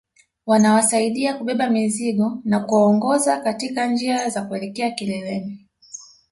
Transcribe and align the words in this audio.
Wanawasaidia 0.45 1.33
kubeba 1.33 1.69
mizigo 1.69 2.41
na 2.45 2.59
kuwaongoza 2.59 3.39
katika 3.41 3.85
njia 3.87 4.29
za 4.29 4.41
kuelekea 4.41 4.91
kileleni 4.91 5.67